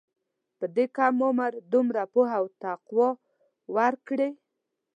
[0.57, 3.09] په دې کم عمر دومره پوهه او تقوی
[3.75, 4.29] ورکړې.